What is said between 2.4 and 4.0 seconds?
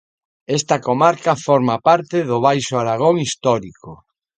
Baixo Aragón Histórico.